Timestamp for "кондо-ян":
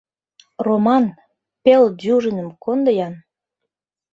2.63-3.13